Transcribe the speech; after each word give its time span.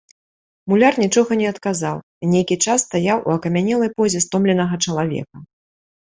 Муляр 0.71 0.93
нічога 1.03 1.31
не 1.41 1.45
адказаў 1.53 1.97
і 2.23 2.31
нейкі 2.33 2.57
час 2.65 2.79
стаяў 2.89 3.17
у 3.27 3.35
акамянелай 3.37 3.93
позе 4.01 4.19
стомленага 4.27 4.83
чалавека. 4.89 5.35